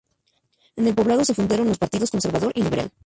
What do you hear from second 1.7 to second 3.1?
partidos conservador y liberal.